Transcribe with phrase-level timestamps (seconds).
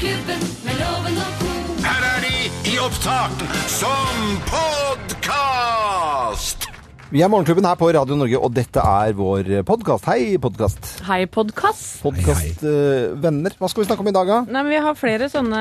[0.00, 1.48] Morgenklubben med loven og co.
[1.84, 2.36] Her er de
[2.70, 6.64] i opptak som podkast!
[7.12, 10.08] Vi er Morgenklubben her på Radio Norge, og dette er vår podkast.
[10.08, 10.88] Hei, podkast.
[11.04, 12.00] Hei, podkast.
[12.06, 13.52] Podkastvenner.
[13.60, 14.38] Hva skal vi snakke om i dag, da?
[14.48, 15.60] Nei, men Vi har flere sånne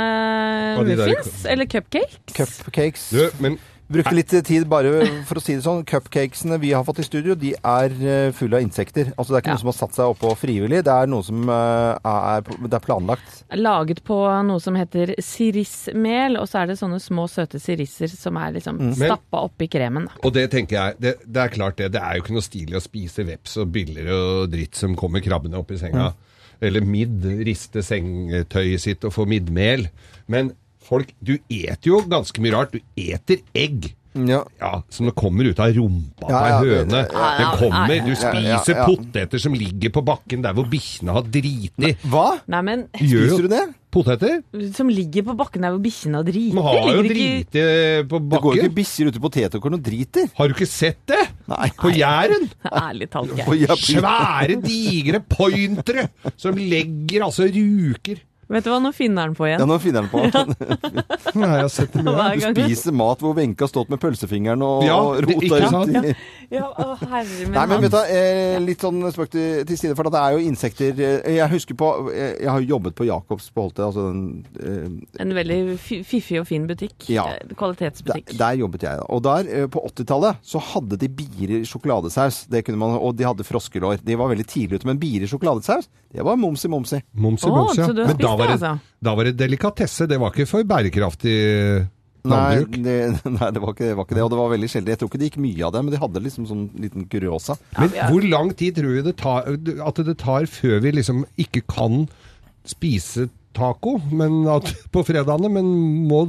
[0.87, 2.31] muffins, eller cupcakes.
[2.31, 3.03] Cupcakes.
[3.11, 3.59] Du, men
[3.89, 4.91] Brukte litt tid bare
[5.25, 5.79] for å si det sånn.
[5.89, 9.09] Cupcakesene vi har fått i studio, de er eh, fulle av insekter.
[9.17, 9.55] Altså Det er ikke Ja.
[9.57, 10.83] noe som har satt seg oppå frivillig.
[10.85, 13.39] Det er noe som eh, er, det er planlagt.
[13.57, 18.37] Laget på noe som heter sirissmel, og så er det sånne små søte sirisser som
[18.37, 18.93] er liksom Mm.
[18.95, 20.05] stappa oppi kremen.
[20.05, 20.11] da.
[20.23, 21.91] Og det tenker jeg, det, det er klart det.
[21.91, 25.19] Det er jo ikke noe stilig å spise veps og biller og dritt som kommer
[25.19, 26.13] krabbene opp i senga.
[26.61, 29.87] Eller midd, riste sengetøyet sitt og få middmel.
[30.27, 30.53] Men
[30.89, 32.73] folk, du eter jo ganske mye rart.
[32.75, 33.93] Du eter egg.
[34.19, 34.39] Ja.
[34.59, 37.01] Ja, Som det kommer ut av rumpa på Ja, ei ja, høne.
[37.05, 38.85] det- kommer, Du ja, ja, spiser ja.
[38.89, 41.91] poteter som ligger på bakken der hvor bikkjene har driti.
[42.09, 42.39] Hva?
[42.49, 43.61] Nei, men Spiser du det?
[43.93, 44.41] Poteter?
[44.73, 46.53] Som ligger på bakken der hvor bikkjene har driti.
[46.57, 47.63] Man har jo driti
[48.09, 48.75] på Det går jo ikke bakken.
[48.81, 50.27] bikkjer ute i potetåkeren og driter.
[50.35, 51.21] Har du ikke sett det?
[51.47, 51.69] Nei.
[51.77, 52.49] På Jæren?
[52.89, 53.29] Ærlig talt,
[53.85, 58.17] Svære, digre pointere som legger altså ruker.
[58.49, 59.61] Vet du hva, nå finner han på igjen.
[59.61, 60.23] Ja, nå finner han på.
[61.39, 62.03] Nei, jeg har sett det
[62.57, 65.91] Du spiser mat hvor Wenche har stått med pølsefingeren og Ja, rota ikke sant?
[65.93, 66.15] rundt i
[66.55, 69.93] Ja, å, herre min Nei, men vet du, eh, litt sånn spøk til, til side,
[69.99, 73.51] for det er jo insekter eh, Jeg husker på eh, Jeg har jobbet på Jacobs
[73.53, 74.23] på Holte, altså den
[74.57, 77.05] eh, En veldig fiffig og fin butikk.
[77.13, 77.27] Ja.
[77.59, 78.31] Kvalitetsbutikk.
[78.33, 79.05] der, der jobbet jeg.
[79.13, 82.43] Og der, på 80-tallet, så hadde de bier i sjokoladesaus.
[82.49, 84.01] Det kunne man, og de hadde froskelår.
[84.05, 84.89] De var veldig tidlig ute.
[84.89, 87.01] Men bier i sjokoladesaus, det var momsi momsi.
[87.19, 87.81] Momsi, Å, momsi.
[87.83, 87.89] ja.
[88.39, 88.97] Var, det, altså?
[89.05, 90.07] da var det delikatesse.
[90.09, 91.37] Det var ikke for bærekraftig
[92.29, 92.95] Nei det,
[93.37, 94.23] nei, det var ikke det, var ikke det.
[94.25, 94.91] Og det var veldig sjelden.
[94.93, 97.55] Jeg tror ikke det gikk mye av det, men de hadde liksom sånn liten kuriosa.
[97.77, 99.47] Men hvor lang tid tror du det tar,
[99.87, 102.03] at det tar før vi liksom ikke kan
[102.67, 105.69] spise taco men at, på fredagene, men
[106.09, 106.21] må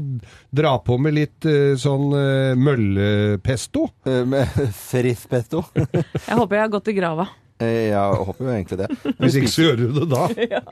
[0.56, 3.86] dra på med litt eh, sånn eh, møllepesto?
[4.08, 4.48] Eh, Med
[4.90, 7.28] frispesto Jeg håper jeg har gått i grava.
[7.60, 8.86] Eh, Jeg håper jo egentlig det.
[9.20, 10.22] Hvis ikke så gjør du det da.
[10.50, 10.62] Ja.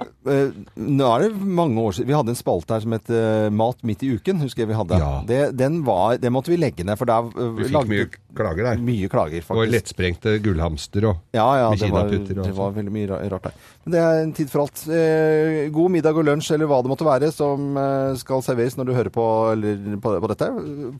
[0.78, 3.82] Nå er det mange år siden Vi hadde en spalte her som het eh, Mat
[3.86, 4.40] midt i uken.
[4.44, 4.98] Husker jeg vi hadde.
[5.00, 5.10] Ja.
[5.28, 8.08] Det, den var, det måtte vi legge ned, for der eh, Vi fikk lagde- mye
[8.38, 8.82] klager der.
[8.88, 9.72] mye klager, Og faktisk.
[9.74, 12.76] lettsprengte gullhamster og Ja, ja, det var, det var sånn.
[12.76, 13.56] veldig mye rart der.
[13.84, 14.84] Men det er en tid for alt.
[14.88, 18.90] Eh, god middag og lunsj, eller hva det måtte være, som eh, skal serveres når
[18.90, 19.24] du hører på,
[19.56, 20.50] eller, på, på dette.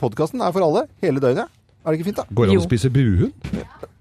[0.00, 1.53] Podkasten er for alle, hele døgnet.
[1.88, 2.25] Er det ikke fint, da?
[2.37, 3.32] Går det an å spise buhund?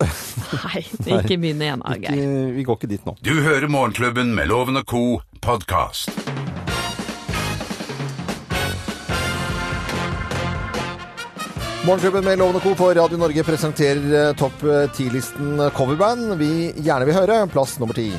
[0.04, 0.82] Nei,
[1.22, 2.18] ikke begynn igjen, min Geir.
[2.20, 3.14] Eh, Vi går ikke dit nå.
[3.24, 5.04] Du hører Morgenklubben med Loven og co.
[5.40, 6.12] podkast.
[11.86, 12.74] Morgenklubben med Lovende Co.
[12.76, 17.40] på Radio Norge presenterer eh, topp 10-listen coverband vi gjerne vil høre.
[17.56, 18.10] Plass nummer ti.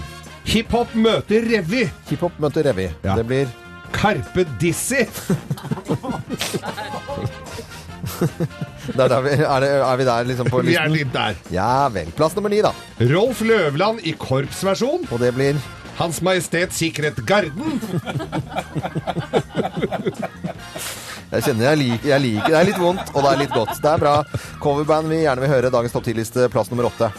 [0.49, 1.85] Hiphop møter revy.
[2.09, 2.89] Hiphop møter revy.
[3.05, 3.21] Ja.
[3.21, 3.53] Det blir
[3.93, 5.05] Karpe Dizzy.
[8.95, 11.37] der, der vi, er, det, er vi der liksom på Vi er litt der.
[11.55, 12.11] Ja vel.
[12.17, 12.73] Plass nummer ni, da.
[13.13, 15.09] Rolf Løvland i korpsversjon.
[15.13, 15.59] Og det blir
[15.99, 17.81] Hans Majestet Sikret Garden.
[21.29, 23.75] Jeg kjenner jeg liker, jeg liker Det er litt vondt, og det er litt godt.
[23.85, 24.15] Det er bra.
[24.63, 25.73] Coverband vi gjerne vil høre.
[25.75, 27.11] Dagens topp ti-liste, plass nummer åtte.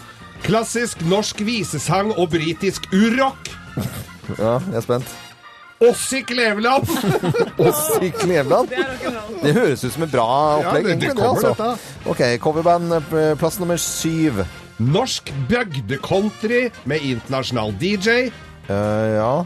[0.46, 3.52] Klassisk norsk visesang og britisk urrock.
[4.40, 5.18] Ja, jeg er spent.
[5.80, 6.88] Åssi Kleveland.
[7.58, 8.70] Åssi Kleveland.
[9.44, 10.26] Det høres ut som et bra
[10.60, 10.88] opplegg.
[10.90, 12.10] Ja, det- det kommer kommer, altså.
[12.12, 14.44] Ok, coverband, eh, plass nummer syv.
[14.80, 18.30] Norsk bygdecountry med internasjonal DJ.
[18.70, 18.76] Uh,
[19.16, 19.46] ja.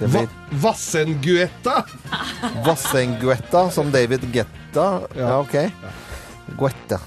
[0.00, 0.28] Det Va blir
[0.62, 1.84] Vassenguetta.
[2.66, 5.00] Vassenguetta, som David Getta.
[5.18, 5.54] Ja, ok.
[6.58, 6.98] Guetta.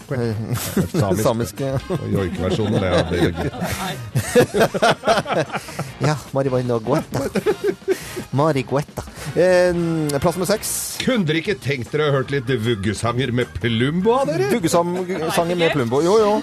[0.94, 1.24] Samisk.
[1.28, 1.72] Samiske
[2.12, 3.04] Joikeversjonen, det er
[3.38, 3.52] det.
[6.08, 7.22] Ja, Marihuana Guetta.
[8.32, 9.04] Mari Guetta.
[9.36, 9.74] Eh,
[10.20, 10.74] plass nummer seks.
[11.04, 14.50] Kunne dere ikke tenkt dere å hørt litt vuggesanger med Plumbo av dere?
[14.54, 16.02] Vuggesanger med Plumbo.
[16.06, 16.34] Jo, jo.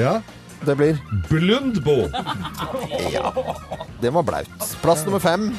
[0.00, 0.18] Ja.
[0.64, 0.98] Det blir
[1.28, 2.08] Blundbo.
[3.12, 3.32] Ja.
[4.00, 4.68] Det var blaut.
[4.82, 5.50] Plass nummer fem.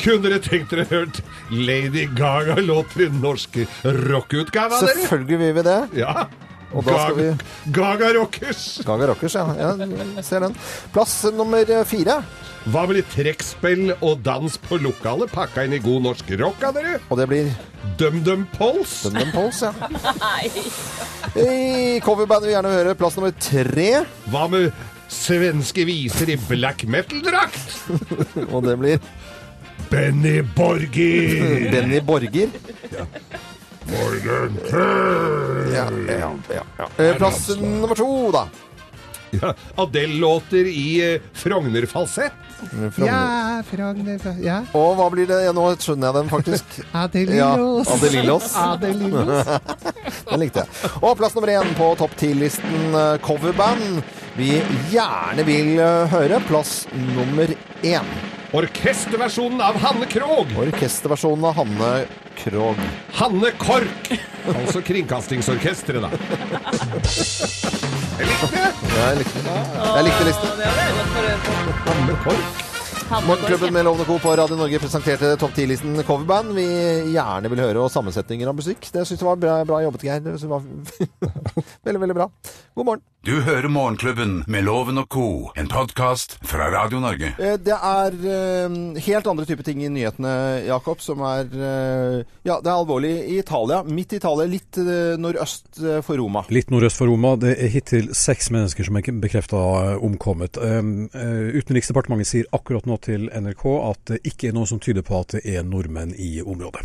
[0.00, 4.90] Kunne dere tenkt dere hørt Lady Gaga låter i norsk rockeutgave av?
[4.90, 5.78] Selvfølgelig vil vi det.
[6.02, 6.26] Ja.
[6.74, 8.64] Og da skal vi Gaga Rockers.
[8.84, 9.46] Gaga Rockers, ja.
[9.54, 10.22] ja.
[10.26, 10.56] Ser den.
[10.92, 12.20] Plass nummer fire.
[12.66, 16.74] Hva med litt trekkspill og dans på lokalet pakka inn i god norsk rock av
[16.74, 16.96] dere?
[17.06, 17.52] Og det blir
[18.00, 19.04] DumDum Pols.
[19.06, 20.32] DumDum Pulse, ja.
[21.46, 24.02] I coverbandet vil gjerne høre plass nummer tre.
[24.32, 24.72] Hva med
[25.12, 27.76] svenske viser i black metal-drakt?
[28.54, 28.98] Og det blir
[29.90, 31.70] Benny Borger.
[31.72, 32.48] Benny Borger.
[35.74, 37.04] Ja, ja, ja, ja.
[37.04, 38.48] Eh, Plass nummer to, da.
[39.30, 42.32] Ja, Adele-låter i eh, Frogner-falsett.
[42.92, 43.06] Frogner.
[43.06, 44.60] Ja, Frogner Ja.
[44.72, 45.42] Og hva blir det?
[45.44, 46.78] Ja, nå skjønner jeg den faktisk.
[47.36, 47.52] Ja,
[47.94, 48.48] Adelillos.
[50.30, 50.92] Den likte jeg.
[51.02, 54.00] Og plass nummer én på topp 10-listen eh, coverband
[54.36, 54.56] vi
[54.92, 55.76] gjerne vil
[56.12, 56.40] høre.
[56.48, 56.82] Plass
[57.14, 57.52] nummer
[57.86, 58.16] én.
[58.56, 60.58] Orkesterversjonen av Hanne Krogh.
[60.58, 62.06] Orkesterversjonen av Hanne
[62.38, 62.80] Krogh.
[63.12, 64.12] Hanne Kork.
[64.54, 66.08] Altså Kringkastingsorkesteret, da.
[68.16, 68.62] Jeg likte det.
[68.96, 70.48] Jeg likte, jeg likte listen.
[71.90, 72.65] Hanne Kork.
[73.10, 74.18] Morgenklubben med Lovende Co.
[74.18, 76.64] på Radio Norge presenterte topp 10-listen coverband vi
[77.14, 78.88] gjerne vil høre, og sammensetninger av musikk.
[78.90, 80.24] Det syns jeg var bra, bra jobbet, Geir.
[80.26, 80.64] Det var
[81.86, 82.26] veldig, veldig bra.
[82.74, 83.04] God morgen.
[83.26, 85.24] Du hører Morgenklubben med Loven og co.,
[85.58, 87.32] en podkast fra Radio Norge.
[87.42, 90.34] Eh, Det er eh, helt andre typer ting i nyhetene,
[90.68, 93.80] Jakob, som er eh, Ja, det er alvorlig i Italia.
[93.86, 94.78] Midt i Italia, litt
[95.18, 96.44] nordøst for Roma.
[96.54, 97.34] Litt nordøst for Roma.
[97.42, 99.58] Det er hittil seks mennesker som er bekrefta
[100.06, 100.58] omkommet.
[100.62, 105.36] Utenriksdepartementet sier akkurat nå til NRK at det ikke er noe som tyder på at
[105.36, 106.82] det er nordmenn i området.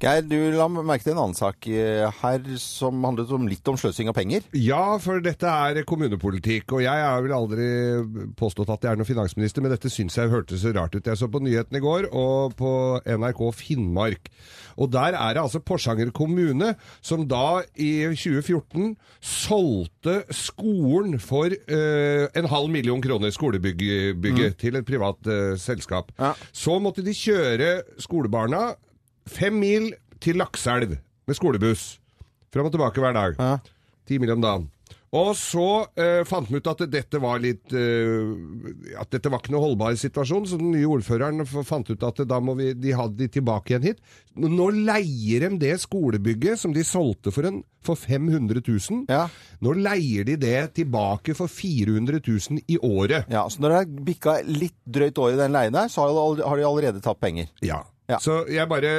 [0.00, 3.78] Geir, du la merke til en annen sak eh, her som handlet om litt om
[3.80, 4.46] sløsing av penger.
[4.56, 7.68] Ja, for dette er kommunepolitikk, og jeg har vel aldri
[8.38, 11.06] påstått at jeg er noen finansminister, men dette syns jeg hørtes så rart ut.
[11.06, 12.72] Jeg så på nyhetene i går, og på
[13.04, 14.32] NRK Finnmark.
[14.80, 16.72] Og der er det altså Porsanger kommune
[17.04, 24.88] som da i 2014 solgte skolen for uh, en halv million kroner, skolebygget, til et
[24.88, 26.12] privat uh, selskap.
[26.18, 26.32] Ja.
[26.52, 28.70] Så måtte de kjøre skolebarna
[29.28, 30.96] fem mil til Lakselv
[31.28, 31.98] med skolebuss.
[32.50, 33.38] Fram og tilbake hver dag.
[33.38, 33.56] Ja.
[34.08, 34.70] Ti mil om dagen.
[35.10, 35.66] Og så
[35.98, 39.96] eh, fant vi ut at dette var litt eh, At dette var ikke noe holdbar
[39.98, 43.74] situasjon, så den nye ordføreren fant ut at da må vi, de ha de tilbake
[43.74, 44.04] igjen hit.
[44.38, 49.02] Nå leier de det skolebygget som de solgte for, en, for 500 000.
[49.10, 49.24] Ja.
[49.64, 53.26] Nå leier de det tilbake for 400 000 i året.
[53.34, 56.14] Ja, Så når det har bikka litt drøyt år i den leien der, så har
[56.38, 57.50] de har de allerede tatt penger.
[57.66, 57.82] Ja.
[58.10, 58.18] Ja.
[58.22, 58.92] Så jeg bare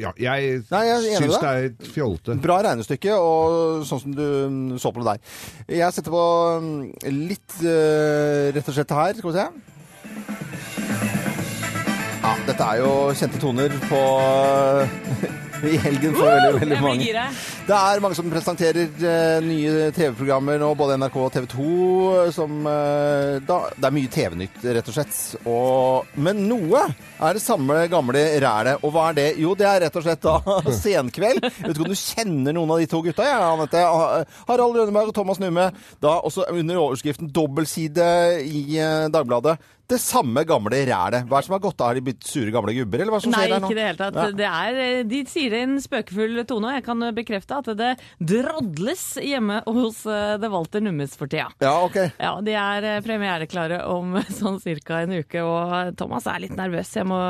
[0.00, 2.36] Ja, jeg, Nei, jeg syns det er et fjolte.
[2.40, 5.36] Bra regnestykke, og sånn som du mm, så på det der.
[5.80, 6.24] Jeg setter på
[6.64, 6.80] mm,
[7.18, 9.20] litt eh, rett og slett her.
[9.20, 9.46] Skal vi se.
[12.20, 14.02] Ja, dette er jo kjente toner på
[15.66, 17.24] i helgen for veldig, veldig mange.
[17.66, 21.68] Det er mange som presenterer eh, nye TV-programmer nå, både NRK og TV 2.
[22.34, 25.18] Som, eh, da, det er mye TV-nytt, rett og slett.
[25.44, 28.84] Og, men noe er det samme gamle rælet.
[28.86, 29.28] Og hva er det?
[29.42, 30.38] Jo, det er rett og slett da
[30.82, 31.44] Senkveld.
[31.60, 33.26] Vet du om du kjenner noen av de to gutta?
[33.28, 33.84] Ja, Anette.
[34.48, 35.70] Harald Rønneberg og Thomas Numme.
[36.02, 39.58] Da også under overskriften 'Dobbeltside' i eh, Dagbladet.
[39.90, 41.26] Det samme gamle rælet.
[41.26, 41.90] Hva er det som har gått av?
[41.90, 43.70] Har de blitt sure gamle gubber, eller hva som Nei, skjer der nå?
[43.70, 44.18] ikke det hele tatt.
[44.20, 44.26] Ja.
[44.40, 47.70] Det er, eh, de sier det i en spøkefull tone, og jeg kan bekrefte at
[47.80, 47.90] det
[48.30, 51.48] drodles hjemme hos The Walter Nummes for tida.
[51.62, 51.98] Ja, ok.
[52.20, 55.00] Ja, de er eh, premiereklare om sånn ca.
[55.02, 56.94] en uke, og Thomas er litt nervøs.
[57.00, 57.20] Jeg må,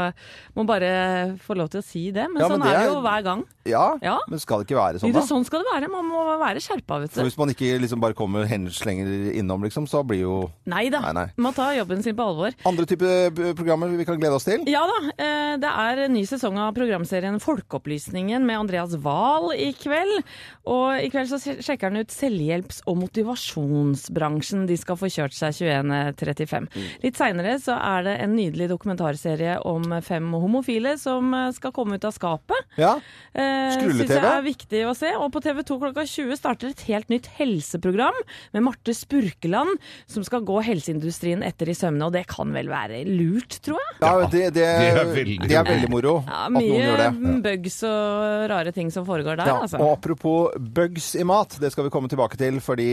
[0.58, 0.92] må bare
[1.40, 2.28] få lov til å si det.
[2.28, 3.46] Men Ja, men sånn det er det jo hver gang.
[3.68, 4.18] Ja, Ja.
[4.28, 5.20] men skal det ikke være sånn, da?
[5.20, 5.90] det, sånn skal det være.
[5.92, 7.28] Man må være skjerpa, vet For du.
[7.28, 11.00] hvis man ikke liksom bare kommer henslenger innom, liksom, så blir jo Nei da.
[11.00, 11.26] Nei, nei.
[11.36, 12.54] Man tar jobben sin på alvor.
[12.64, 14.64] andre typer programmer vi kan glede oss til.
[14.66, 19.72] Ja da, eh, det er en ny sesong av programserien Folkeopplysningen med Andreas Wahl i
[19.76, 20.24] kveld.
[20.66, 24.66] Og i kveld så sjekker han ut selvhjelps- og motivasjonsbransjen.
[24.68, 26.68] De skal få kjørt seg 21.35.
[27.04, 31.98] Litt seinere så er det en nydelig dokumentarserie om fem homofile som eh, skal komme
[32.00, 32.66] ut av skapet.
[32.80, 32.96] Ja,
[33.30, 34.06] Eh, Skrulle-TV?
[34.06, 35.10] Synes jeg er viktig å se.
[35.20, 38.16] Og på TV 2 klokka 20 starter et helt nytt helseprogram
[38.56, 39.76] med Marte Spurkeland,
[40.10, 42.08] som skal gå helseindustrien etter i sømmene.
[42.08, 43.96] Og det kan vel være lurt, tror jeg?
[44.00, 47.08] ja det, det, det er veldig det er veldig moro Ja, at noen gjør det.
[47.20, 49.80] mye bugs og rare ting som foregår der, Ja, altså.
[49.82, 52.88] og apropos bugs i mat, det skal vi komme tilbake til, fordi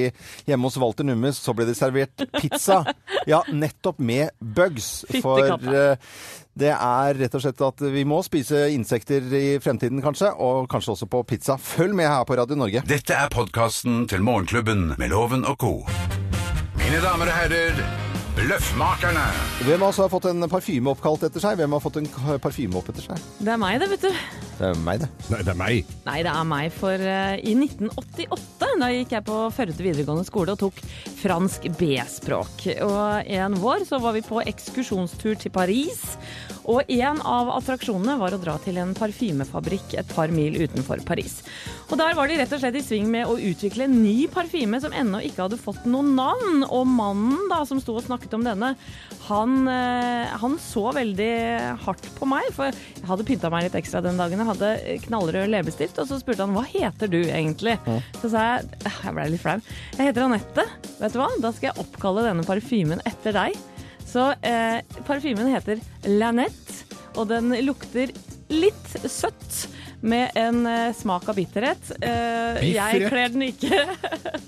[0.48, 2.84] hjemme hos Walter Nummes så ble det servert pizza.
[3.28, 5.02] Ja, nettopp med bugs.
[5.20, 5.98] For eh,
[6.58, 10.96] det er rett og slett at vi må spise insekter i fremtiden, kanskje, og kanskje
[10.96, 11.58] også på pizza.
[11.62, 12.84] Følg med her på Radio Norge.
[12.90, 15.74] Dette er podkasten til Morgenklubben med Loven og co.
[16.78, 18.07] Mine damer og herrer,
[18.38, 19.24] Løffmakerne.
[19.66, 21.56] Hvem av oss har fått en parfyme oppkalt etter seg?
[21.58, 22.10] Hvem har fått en
[22.44, 23.24] parfyme opp etter seg?
[23.42, 24.20] Det er meg, det, vet du.
[24.60, 25.10] Det er meg, det.
[25.32, 25.96] Nei, det er meg.
[26.06, 30.54] Nei, det er meg, for uh, i 1988 da gikk jeg på Førde videregående skole
[30.54, 30.82] og tok
[31.18, 32.68] fransk B-språk.
[32.86, 36.04] Og en vår så var vi på ekskursjonstur til Paris.
[36.70, 41.40] Og en av attraksjonene var å dra til en parfymefabrikk et par mil utenfor Paris.
[41.88, 44.80] Og der var de rett og slett i sving med å utvikle en ny parfyme
[44.84, 46.66] som ennå ikke hadde fått noe navn.
[46.68, 48.74] Og mannen da som sto og snakket om denne,
[49.30, 51.32] han, eh, han så veldig
[51.86, 52.50] hardt på meg.
[52.56, 54.44] For jeg hadde pynta meg litt ekstra den dagen.
[54.44, 56.02] Jeg hadde knallrød leppestift.
[56.04, 57.78] Og så spurte han hva heter du egentlig?
[58.20, 59.58] Så sa jeg «Eh, jeg ble litt flau.
[59.96, 60.68] Jeg heter Anette.
[61.00, 61.32] Vet du hva?
[61.40, 63.56] Da skal jeg oppkalle denne parfymen etter deg.
[64.08, 66.84] Så eh, parfymen heter Lanette,
[67.16, 68.12] og den lukter
[68.52, 69.68] litt søtt.
[70.02, 71.90] Med en eh, smak av bitterhet.
[72.02, 73.10] Eh, jeg Bitterhet?
[73.10, 73.80] kler den ikke.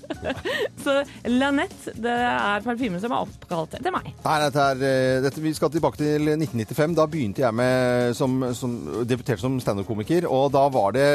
[0.84, 0.94] Så
[1.28, 4.06] Lanette, det er parfymen som er oppkalt etter meg.
[4.24, 6.94] Nei, dette er, eh, dette, vi skal tilbake til 1995.
[6.96, 8.76] Da begynte jeg med som, som
[9.08, 10.28] debuterte som standup-komiker.
[10.30, 11.06] Og da var det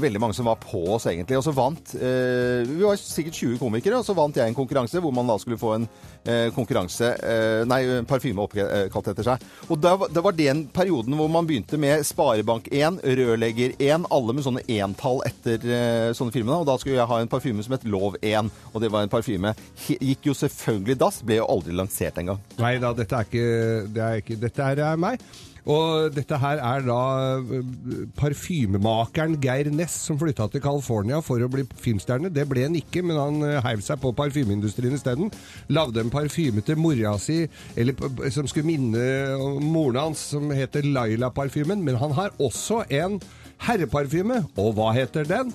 [0.00, 1.40] veldig mange som var på oss, egentlig.
[1.40, 5.02] Og så vant eh, Vi var sikkert 20 komikere, og så vant jeg en konkurranse
[5.02, 5.88] hvor man da skulle få en
[6.22, 9.46] eh, konkurranse eh, Nei, en parfyme oppkalt etter seg.
[9.68, 13.02] Og da, var- det var den perioden hvor man begynte med Sparebank 1,
[13.72, 16.60] Rørlegger 1, alle med sånne entall etter uh, sånne filmene.
[16.62, 19.12] Og da skulle jeg ha en parfyme som het Lov 1, og det var en
[19.12, 19.54] parfyme.
[19.86, 22.40] Gikk jo selvfølgelig dass, ble jo aldri lansert engang.
[22.58, 25.22] Nei da, dette er ikke, det er ikke Dette er meg.
[25.62, 27.02] Og dette her er da
[27.38, 32.32] øh, parfymemakeren Geir Ness som flytta til California for å bli filmstjerne.
[32.34, 35.30] Det ble han ikke, men han øh, heiv seg på parfymeindustrien isteden.
[35.70, 37.44] Lagde en parfyme til mora si,
[37.78, 37.94] eller
[38.34, 39.06] som skulle minne
[39.38, 41.86] om moren hans, som heter Laila-parfymen.
[41.86, 43.20] Men han har også en
[43.66, 44.42] herreparfyme.
[44.60, 45.52] Og hva heter den?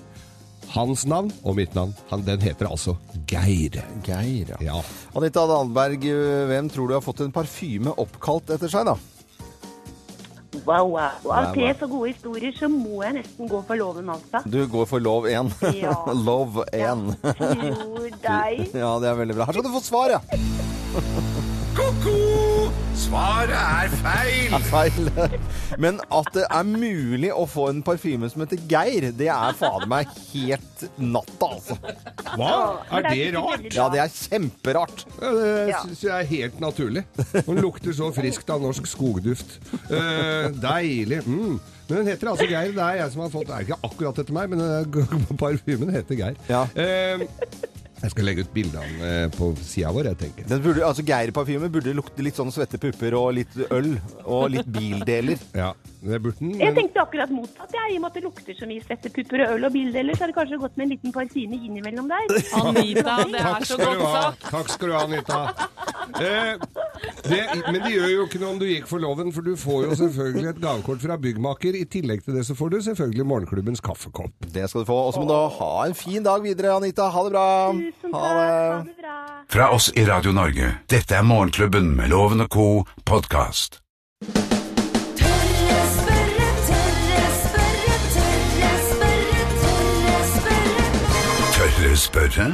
[0.68, 1.94] Hans navn og mitt navn.
[2.10, 2.98] Han, den heter altså
[3.28, 3.80] Geir.
[4.04, 4.58] Geir, ja.
[4.60, 4.80] Ja.
[5.16, 6.04] Anita Dahlberg,
[6.50, 8.98] hvem tror du har fått en parfyme oppkalt etter seg, da?
[10.64, 11.16] Wow, wow.
[11.24, 11.76] Og av tre wow.
[11.80, 14.42] så gode historier, så må jeg nesten gå for loven, altså.
[14.48, 15.52] Du går for lov 1.
[15.78, 15.94] Ja.
[16.28, 17.04] love 1.
[17.24, 18.64] Tror deg.
[18.72, 19.48] ja, det er veldig bra.
[19.48, 21.36] Her skal du få svar, ja.
[22.98, 24.54] Svaret er feil!
[24.56, 25.10] er feil.
[25.84, 29.86] Men at det er mulig å få en parfyme som heter Geir, det er fader
[29.90, 31.76] meg helt natta, altså.
[32.34, 32.50] Hva?
[32.98, 33.68] Er det rart?
[33.70, 35.06] Ja, det er kjemperart.
[35.22, 37.06] Ja, det syns jeg er helt naturlig.
[37.46, 39.60] Hun lukter så friskt av norsk skogduft.
[39.86, 41.22] Uh, deilig.
[41.22, 41.60] Mm.
[41.88, 42.74] Men den heter altså Geir.
[42.74, 45.94] Det er jeg som har fått Det er ikke akkurat etter meg, men eh, parfymen
[45.94, 46.36] heter Geir.
[46.50, 46.66] Ja.
[46.74, 47.24] Eh,
[47.98, 50.46] jeg skal legge ut bilde av den eh, på sida vår, jeg tenker.
[50.50, 53.90] Den burde, altså Geir-parfyme burde lukte litt sånn svette pupper og litt øl.
[54.24, 55.40] Og litt bildeler.
[55.58, 55.72] Ja,
[56.04, 56.52] det burde den.
[56.60, 57.94] Jeg tenkte akkurat motsatt, jeg.
[57.94, 60.26] I og med at det lukter så mye svette pupper og øl og bildeler, så
[60.26, 62.36] er det kanskje godt med en liten parfyme innimellom der.
[62.60, 64.46] Anita, det er så godt sagt.
[64.52, 65.40] Takk skal du ha, Anita.
[66.22, 66.54] Eh,
[67.28, 69.86] det, men det gjør jo ikke noe om du gikk for loven, for du får
[69.88, 71.78] jo selvfølgelig et gavekort fra byggmaker.
[71.78, 74.34] I tillegg til det så får du selvfølgelig morgenklubbens kaffekopp.
[74.54, 74.98] Det skal du få.
[75.08, 77.08] Og så må du ha en fin dag videre, Anita.
[77.14, 77.48] Ha det bra.
[77.72, 78.46] Tusen Ha det.
[78.46, 79.18] Ha det bra.
[79.48, 82.68] Fra oss i Radio Norge, dette er Morgenklubben med Loven og co.
[83.04, 83.80] podkast.
[91.58, 92.44] Tørre spørre,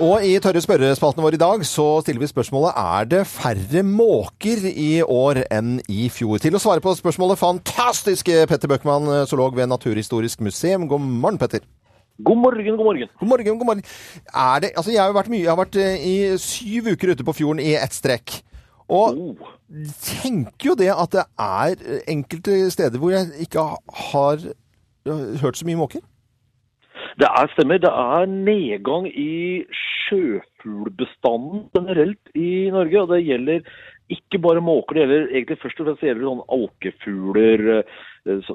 [0.00, 4.62] Og i tørre spørrespalten vår i dag så stiller vi spørsmålet er det færre måker
[4.70, 6.38] i år enn i fjor.
[6.40, 10.86] Til å svare på spørsmålet fantastiske Petter Bøckmann, zoolog ved Naturhistorisk museum.
[10.88, 11.60] God morgen, Petter.
[12.24, 13.10] God morgen, god morgen.
[13.20, 13.84] God morgen, god morgen.
[14.64, 17.26] Det, altså jeg har jo vært mye, jeg har vært eh, i syv uker ute
[17.28, 18.40] på fjorden i ett strekk.
[18.88, 19.50] Og Oh.
[20.02, 23.68] tenker jo det at det er eh, enkelte steder hvor jeg ikke
[24.08, 26.00] har eh, hørt så mye måker.
[27.18, 27.80] Det er stemmer.
[27.82, 33.00] Det er nedgang i sjøfuglbestanden generelt i Norge.
[33.02, 33.60] og Det gjelder
[34.10, 38.48] ikke bare måker, det gjelder egentlig først og fremst gjelder sånn alkefugler, eh,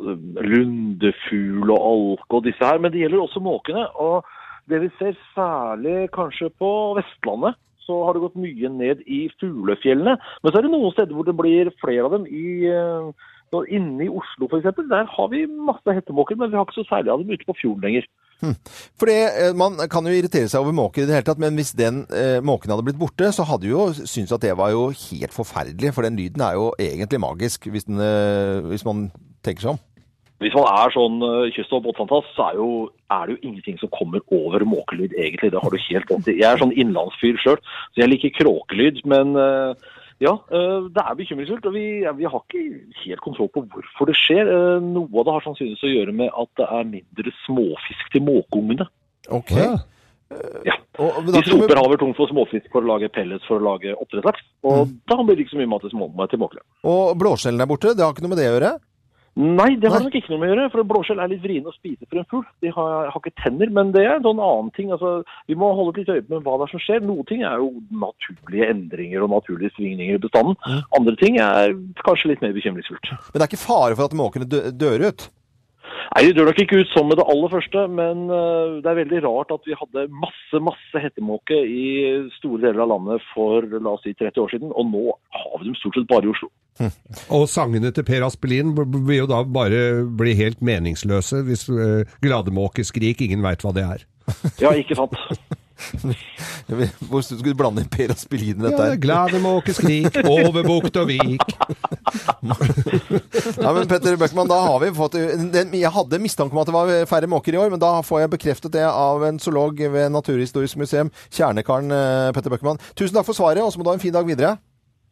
[0.54, 2.80] lundefugl og alke og disse her.
[2.80, 3.88] Men det gjelder også måkene.
[3.96, 4.26] og
[4.68, 10.18] Det vi ser særlig kanskje på Vestlandet, så har det gått mye ned i fuglefjellene.
[10.42, 12.26] Men så er det noen steder hvor det blir flere av dem.
[12.28, 12.66] i...
[12.66, 13.14] eh,
[13.72, 14.76] Inne i Oslo f.eks.
[14.90, 17.56] Der har vi masse hettemåker, men vi har ikke så særlig av dem ute på
[17.62, 18.04] fjorden lenger.
[19.00, 21.74] For eh, Man kan jo irritere seg over måker i det hele tatt, men hvis
[21.78, 25.36] den eh, måken hadde blitt borte, så hadde jo syntes at det var jo helt
[25.36, 25.94] forferdelig.
[25.96, 29.10] For den lyden er jo egentlig magisk, hvis, den, eh, hvis man
[29.46, 29.84] tenker seg om.
[30.44, 33.78] Hvis man er sånn uh, kyst- og båtfantast, så er, jo, er det jo ingenting
[33.80, 35.54] som kommer over måkelyd, egentlig.
[35.54, 36.40] Det har du helt rett i.
[36.42, 37.62] Jeg er sånn innlandsfyr sjøl,
[37.94, 39.00] så jeg liker kråkelyd.
[39.08, 41.66] Men uh, ja, uh, det er bekymringsfullt.
[41.66, 41.86] Og vi,
[42.20, 42.62] vi har ikke
[43.06, 44.48] helt kontroll på hvorfor det skjer.
[44.48, 48.26] Uh, noe av det har sannsynligvis å gjøre med at det er mindre småfisk til
[48.28, 48.88] måkeungene.
[49.30, 49.52] Ok.
[49.58, 49.76] Ja.
[50.66, 50.74] Ja.
[50.98, 53.94] Og, De soper vi- havet tungt for småfisk for å lage pellets for å lage
[53.94, 54.42] oppdrettslaks.
[54.66, 56.64] Og da blir det ikke så mye mat til små- til måkene.
[56.84, 58.72] og blåskjellen er borte, det har ikke noe med det å gjøre?
[59.36, 60.08] Nei, det har Nei.
[60.08, 60.72] nok ikke noe med å gjøre.
[60.72, 62.46] For blåskjell er litt vriene å spise for en fugl.
[62.64, 64.94] De har, har ikke tenner, men det er en sånn annen ting.
[64.96, 65.18] Altså,
[65.52, 67.04] vi må holde litt øye med hva det er som skjer.
[67.04, 67.74] Noen ting er jo
[68.06, 70.56] naturlige endringer og naturlige svingninger i bestanden.
[70.96, 71.76] Andre ting er
[72.08, 73.12] kanskje litt mer bekymringsfullt.
[73.12, 75.28] Men det er ikke fare for at måkene dør ut?
[76.16, 79.00] Nei, Det dør nok ikke ut sånn med det aller første, men øh, det er
[79.02, 81.88] veldig rart at vi hadde masse masse hettemåke i
[82.38, 85.04] store deler av landet for la oss si 30 år siden, og nå
[85.36, 86.52] har vi dem stort sett bare i Oslo.
[87.32, 93.24] Og sangene til Per Aspelin vil jo da bare bli helt meningsløse hvis uh, glademåkeskrik,
[93.24, 94.10] ingen veit hva det er.
[94.60, 95.16] Ja, ikke sant?
[97.10, 98.86] Hvor skulle du blande Per Aspelin i Ja, dette?
[98.90, 99.02] Ja, glade her?
[99.06, 101.44] glademåkeskrik over bukt og vik.
[103.60, 106.94] Ja, men Petter Bøckmann, da har vi fått Jeg hadde mistanke om at det var
[107.10, 110.80] færre måker i år, men da får jeg bekreftet det av en zoolog ved Naturhistorisk
[110.82, 112.80] museum, kjernekaren eh, Petter Bøckmann.
[112.96, 114.56] Tusen takk for svaret, og så må du ha en fin dag videre.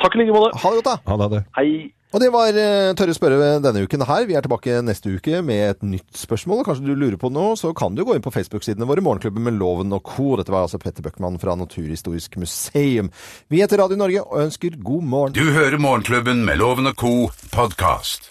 [0.04, 0.58] Takk i like måte.
[0.60, 0.96] Ha det godt, da.
[1.12, 1.44] Ha det, ha det.
[1.58, 1.68] Hei.
[2.14, 4.28] Og det var eh, Tørre spørre denne uken her.
[4.30, 6.62] Vi er tilbake neste uke med et nytt spørsmål.
[6.68, 9.58] Kanskje du lurer på noe, så kan du gå inn på Facebook-sidene våre, Morgenklubben med
[9.58, 10.36] Loven og co.
[10.38, 13.10] Dette var altså Petter Bøckmann fra Naturhistorisk museum.
[13.50, 15.34] Vi heter Radio Norge og ønsker god morgen.
[15.40, 17.16] Du hører Morgenklubben med Loven og Co.
[17.56, 18.30] podkast.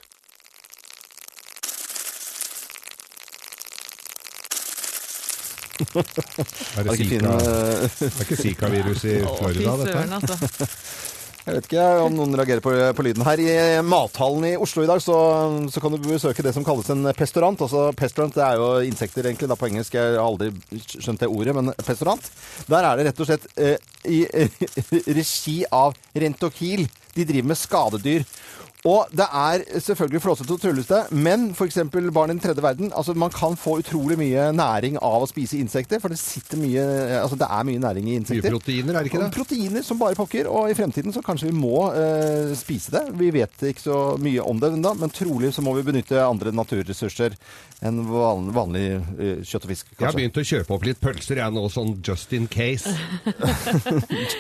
[5.82, 9.92] Er det det ikke fin, det er ikke Zika-virus i fy Florida, dette?
[9.92, 10.66] søren, altså.
[11.42, 13.25] Jeg vet ikke om noen reagerer på, på lyden.
[13.26, 15.16] Her i mathallen i Oslo i dag så,
[15.75, 17.64] så kan du besøke det som kalles en pestorant.
[17.66, 19.96] Altså pestorant det er jo insekter egentlig, da på engelsk.
[19.99, 20.52] Jeg har aldri
[20.94, 22.30] skjønt det ordet, men pestorant.
[22.70, 23.75] Der er det rett og slett eh,
[24.06, 24.22] i
[25.18, 26.87] regi av Rentokil.
[27.16, 28.28] De driver med skadedyr.
[28.88, 31.76] Og det er selvfølgelig flåsete og tullete, men f.eks.
[32.10, 35.60] barn i den tredje verden altså Man kan få utrolig mye næring av å spise
[35.62, 36.82] insekter, for det sitter mye
[37.20, 38.50] Altså det er mye næring i insekter.
[38.50, 39.30] Mye proteiner, er det ikke det?
[39.36, 43.04] Proteiner som bare pokker, og i fremtiden så kanskje vi må eh, spise det.
[43.20, 46.50] Vi vet ikke så mye om det ennå, men trolig så må vi benytte andre
[46.50, 47.38] naturressurser
[47.82, 49.94] enn van, vanlig eh, kjøtt og fisk.
[49.94, 52.90] Jeg har begynt å kjøpe opp litt pølser, jeg nå, sånn just in case.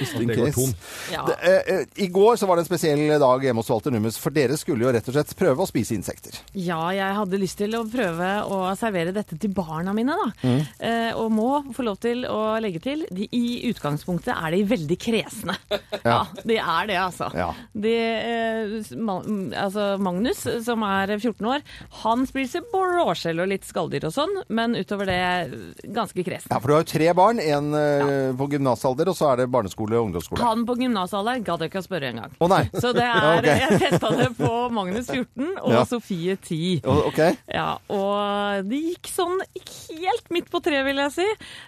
[0.02, 0.58] Just in det går case.
[0.58, 0.74] tom.
[1.12, 1.24] Ja.
[1.26, 4.18] Det, eh, eh, I går så var det en spesiell dag hjemme hos Walter Nummes,
[4.18, 6.36] for dere skulle jo rett og slett prøve å spise insekter.
[6.58, 10.28] Ja, jeg hadde lyst til å prøve å servere dette til barna mine, da.
[10.42, 10.60] Mm.
[10.88, 14.98] Eh, og må få lov til å legge til, de, i utgangspunktet er de veldig
[15.00, 15.56] kresne.
[16.04, 17.30] Ja, de er det, altså.
[17.36, 17.50] Ja.
[17.72, 19.18] De, eh, ma
[19.62, 21.64] altså Magnus, som er 14 år,
[22.02, 25.20] han spiser blåskjell og litt skalldyr og sånn, men utover det
[25.92, 26.50] ganske kresen.
[26.50, 29.50] Ja, for du har jo tre barn, en eh, på gymnasalder, og så er det
[29.52, 30.42] barneskole og ungdomsskole.
[30.42, 32.34] Han på gymnasalder gadd jeg ikke å spørre engang.
[32.42, 32.64] Oh, nei.
[32.74, 33.50] Så det Ja, er, ok.
[33.64, 35.84] jeg testa det på Magnus 14 og Ja.
[35.88, 36.80] Sofie 10.
[36.84, 37.32] Okay.
[37.32, 37.38] Ok.
[37.54, 41.26] Ja, og det gikk sånn helt midt på treet, vil jeg si.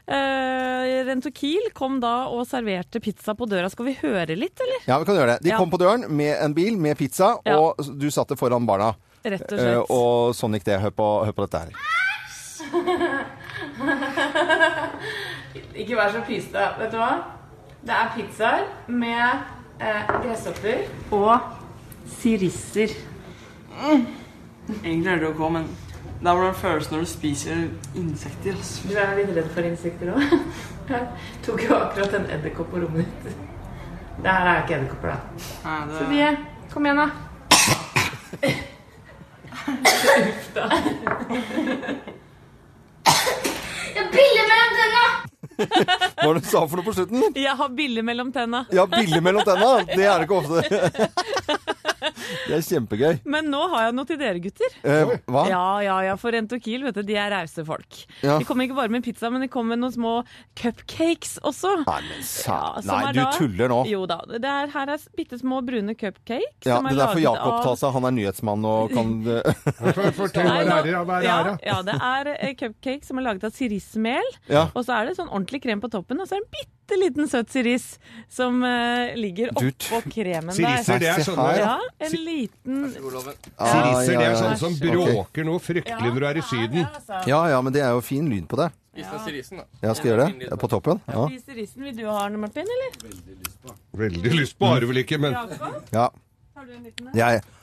[0.08, 3.68] Uh, Rentokil kom da og serverte pizza på døra.
[3.72, 4.80] Skal vi høre litt, eller?
[4.86, 5.42] Ja, vi kan gjøre det.
[5.42, 5.58] De Ja.
[5.58, 7.58] kom på døren med en bil med pizza, Ja.
[7.58, 8.94] og du satt det foran barna.
[9.24, 9.60] Rett og slett.
[9.60, 9.90] slett.
[9.90, 10.80] og sånn gikk det.
[10.80, 11.70] Hør på, hør på dette her.
[15.74, 16.64] Ikke vær så pysete.
[16.78, 17.12] Vet du hva?
[17.84, 19.44] Det er pizzaer med
[19.80, 21.40] eh, gresshopper og
[22.06, 22.88] sirisser.
[24.84, 25.64] Egentlig er det ok, men
[26.20, 27.56] det er hvordan det føles når du spiser
[27.94, 28.52] insekter.
[28.52, 28.88] Altså.
[28.88, 30.22] Du er litt redd for insekter òg?
[30.88, 31.00] Jeg
[31.44, 33.36] tok jo akkurat en edderkopp på rommet ditt.
[34.22, 35.16] Det her er ikke edderkopper, da.
[35.64, 35.94] Nei, det...
[35.98, 36.28] Sofie,
[36.72, 37.08] kom igjen, da.
[44.14, 45.04] Bille mellom tenna!
[46.18, 47.26] Hva var det du sa for noe på slutten?
[47.38, 48.64] Jeg har bille mellom tenna.
[48.74, 49.72] Ja, bille mellom tenna.
[49.88, 51.62] Det er det ikke ofte.
[52.44, 53.14] Det er kjempegøy.
[53.30, 54.74] Men nå har jeg noe til dere, gutter.
[54.84, 55.44] Eh, hva?
[55.48, 58.00] Ja, ja, ja, for Rentokil, vet du, de er rause folk.
[58.24, 58.36] Ja.
[58.40, 60.12] De kommer ikke bare med pizza, men de kommer med noen små
[60.58, 61.72] cupcakes også.
[61.86, 62.58] Nei, men sa...
[62.84, 63.80] Ja, Nei, du da- tuller nå.
[63.90, 64.18] Jo da.
[64.30, 66.68] Det er, her er bitte små brune cupcakes.
[66.68, 67.94] Ja, som er det er for Jakob av- ta seg.
[67.96, 69.14] Han er nyhetsmann og kan
[70.18, 73.54] Fortell hva det er, ja, det her, ja, det er cupcakes som er laget av
[73.56, 74.30] sirismel.
[74.50, 74.66] Ja.
[74.74, 76.98] Og så er det sånn ordentlig krem på toppen, og så er det en bitte
[77.00, 77.86] liten søt siris
[78.32, 80.78] som uh, ligger oppå kremen der.
[80.84, 81.48] Siriser, det er sånne.
[81.58, 81.74] Ja,
[82.06, 86.80] en liten Siriser, det er sånne som bråker noe fryktelig når du er i Syden.
[86.86, 87.20] altså.
[87.30, 88.70] Ja, ja, men det er jo fin lyd på det.
[88.94, 89.64] Spis den sirisen, da.
[89.82, 90.58] Ja, skal jeg gjøre det?
[90.62, 91.00] På toppen?
[91.10, 91.24] Ja.
[91.26, 92.98] De sirisen vil du ha, Arne Martin, eller?
[93.98, 96.04] Veldig lyst på, har du vel ikke, men Jakob, ja.
[96.54, 97.54] har du en liten en?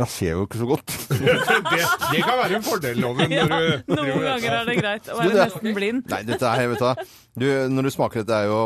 [0.00, 0.94] Jeg, ser jo ikke så godt.
[1.20, 5.18] det, det kan være en fordel, Loven, Ja, når noen ganger er det greit å
[5.18, 6.06] være det- nesten blind.
[6.12, 7.16] Nei, dette er, vet du.
[7.42, 8.62] Du, når du smaker dette, er jo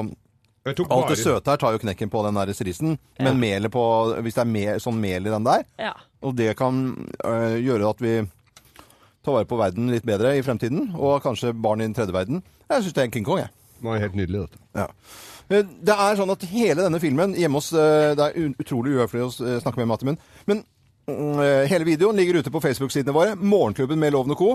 [0.65, 3.25] Alt det søte her tar jo knekken på den der Ja.
[3.27, 3.83] men melet på
[4.25, 5.93] Hvis det er mel, sånn mel i den der, Ja.
[6.23, 6.95] og det kan
[7.25, 8.15] øh, gjøre at vi
[9.25, 12.43] tar vare på verden litt bedre i fremtiden, og kanskje barn i den tredje verden
[12.71, 13.49] Jeg syns det er en King Kong, jeg.
[13.77, 14.59] Det var helt nydelig, dette.
[14.75, 14.87] Ja.
[15.51, 19.21] Eh, Det er sånn at hele denne filmen hjemme hos eh, Det er utrolig uhøflig
[19.21, 20.65] å snakke med mat i munnen, men eh,
[21.07, 23.35] Hele videoen ligger ute på Facebook-sidene våre.
[23.37, 24.55] Morgenklubben med Loven og Co.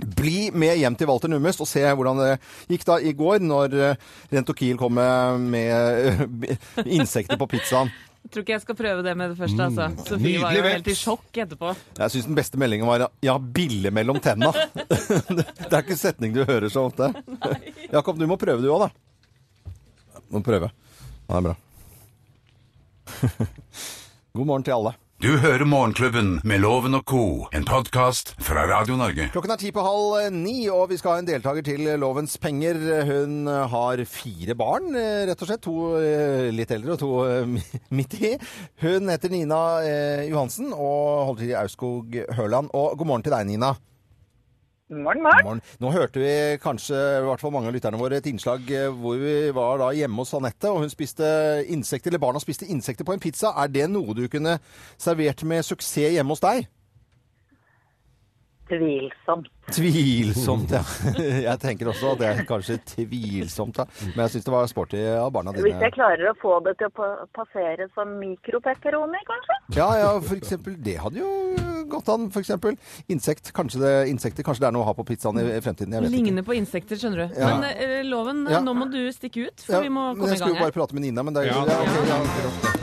[0.00, 2.30] Bli med hjem til Walter Nummest og se hvordan det
[2.70, 7.92] gikk da i går når eh, Rentokil kom med, med eh, insekter på pizzaen.
[8.20, 9.84] Jeg tror ikke jeg skal prøve det med det første, altså.
[9.88, 11.70] Mm, Sofie var jo helt i sjokk etterpå.
[11.96, 14.52] Jeg syns den beste meldingen var 'ja, bille mellom tenna'.
[14.76, 17.08] det er ikke en setning du hører så ofte.
[17.88, 19.72] Jakob, du må prøve du òg, da.
[20.30, 20.68] Må prøve.
[20.68, 21.56] Ja, det er bra.
[24.36, 24.94] God morgen til alle.
[25.20, 29.26] Du hører Morgenklubben med Loven og co., en podkast fra Radio Norge.
[29.34, 32.80] Klokken er ti på halv ni, og vi skal ha en deltaker til Lovens penger.
[33.04, 35.60] Hun har fire barn, eh, rett og slett.
[35.66, 37.68] To eh, litt eldre og to eh,
[38.00, 38.32] midt i.
[38.80, 42.72] Hun heter Nina eh, Johansen og holder til i Aurskog Høland.
[42.72, 43.74] Og god morgen til deg, Nina.
[44.90, 45.60] Morgen, morgen.
[45.78, 49.20] Nå hørte vi kanskje, i hvert fall mange av lytterne våre, et innslag eh, hvor
[49.22, 51.28] vi var da hjemme hos Anette, og hun spiste
[51.70, 53.52] insekter, eller barna spiste insekter på en pizza.
[53.54, 54.56] Er det noe du kunne
[54.98, 56.66] servert med suksess hjemme hos deg?
[58.70, 59.48] Tvilsomt.
[59.74, 60.80] Tvilsomt, ja.
[61.50, 63.86] Jeg tenker også at det er kanskje tvilsomt, da.
[64.14, 65.64] Men jeg syns det var sporty av barna dine.
[65.66, 69.58] Hvis jeg klarer å få det til å passere som mikropepperoni, kanskje?
[69.78, 70.76] Ja, ja, for eksempel.
[70.86, 71.30] Det hadde jo
[71.90, 72.78] gått an, for eksempel.
[73.10, 73.50] Insekt.
[73.56, 75.98] Kanskje det, insekter, kanskje det er noe å ha på pizzaen i fremtiden.
[75.98, 76.46] Jeg vet ikke.
[76.50, 77.40] På insekter, skjønner du.
[77.40, 77.54] Ja.
[77.56, 78.62] Men eh, Loven, Ja.
[78.64, 80.36] nå må du stikke ut, for Ja, vi må komme i gang.
[80.36, 81.80] jeg skulle jo bare prate med Nina, men det er jo Ja.
[82.14, 82.79] ja, ok,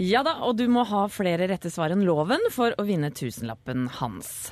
[0.00, 3.84] ja, da, og du må ha flere rette svar enn loven for å vinne tusenlappen
[4.00, 4.48] hans.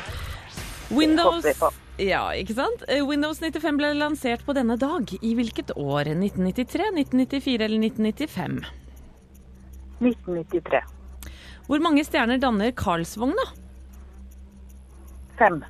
[0.93, 1.47] Windows.
[1.97, 2.85] Ja, ikke sant?
[2.89, 5.09] Eh, Windows 95 ble lansert på denne dag.
[5.25, 6.13] I hvilket år?
[6.13, 8.61] 1993, 1994 eller 1995?
[10.05, 10.85] 1993.
[11.69, 13.49] Hvor mange stjerner danner Karlsvogna?
[15.41, 15.61] Fem.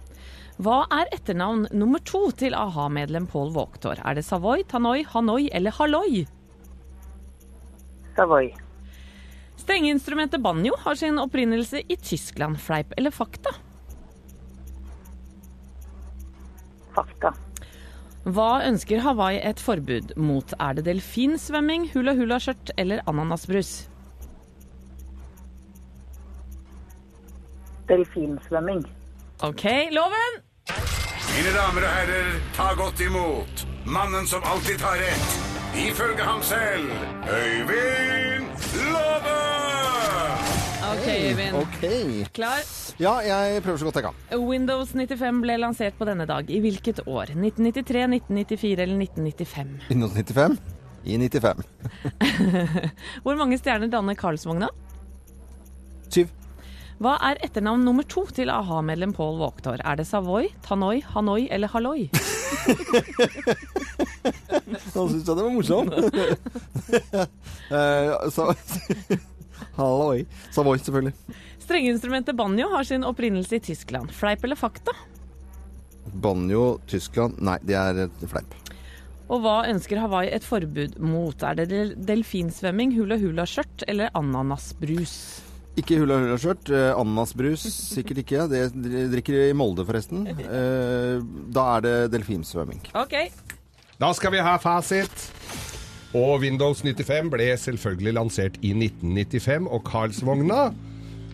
[0.59, 4.03] Hva er etternavn nummer to til a-ha-medlem Paul Waaktor?
[4.03, 6.25] Er det Savoy, Tanoi, Hanoi eller Halloi?
[8.19, 8.51] Savoy.
[9.59, 12.61] Strengeinstrumentet banjo har sin opprinnelse i Tyskland.
[12.61, 13.55] Fleip eller fakta?
[16.95, 17.35] Fakta.
[18.29, 20.53] Hva ønsker Hawaii et forbud mot?
[20.61, 23.89] Er det delfinsvømming, hula-hula-skjørt eller ananasbrus?
[27.89, 28.85] Delfinsvømming.
[29.47, 30.41] OK, loven!
[31.39, 35.37] Mine damer og herrer, ta godt imot mannen som alltid tar rett,
[35.89, 36.91] ifølge ham selv,
[37.29, 38.28] Øyvind
[38.79, 39.37] Låve!
[40.89, 41.57] OK, Øyvind.
[41.57, 42.25] Okay.
[42.35, 42.63] Klar?
[42.99, 44.41] Ja, jeg prøver så godt jeg kan.
[44.49, 46.49] Windows 95 ble lansert på denne dag.
[46.51, 47.35] I hvilket år?
[47.35, 49.77] 1993, 1994 eller 1995?
[49.91, 50.59] 1995?
[51.05, 51.63] I 95.
[53.25, 54.71] Hvor mange stjerner danner Karlsvogna?
[56.09, 56.33] Syv.
[56.99, 59.79] Hva er etternavn nummer to til a-ha-medlem Paul Waaktor?
[59.85, 62.09] Er det Savoy, Tanoi, Hanoi eller Halloi?
[64.95, 65.93] Nå syntes jeg det var morsomt.
[67.69, 68.13] Eh,
[69.77, 70.23] Halloi.
[70.55, 71.13] Savoy, selvfølgelig.
[71.61, 74.09] Strengeinstrumentet banjo har sin opprinnelse i Tyskland.
[74.17, 74.93] Fleip eller fakta?
[76.09, 78.55] Banjo, Tyskland Nei, det er fleip.
[79.29, 81.37] Og hva ønsker Hawaii et forbud mot?
[81.45, 85.19] Er det del- delfinsvømming, hula-hula-skjørt eller ananasbrus?
[85.79, 86.71] Ikke hula hula skjørt.
[86.75, 88.47] Eh, ananasbrus sikkert ikke.
[88.51, 88.65] Det
[89.15, 90.27] drikker de i Molde, forresten.
[90.27, 91.23] Eh,
[91.55, 92.83] da er det delfinsvømming.
[92.99, 93.17] OK.
[93.99, 95.29] Da skal vi ha fasit.
[96.17, 100.71] Og Windows 95 ble selvfølgelig lansert i 1995, og Karlsvogna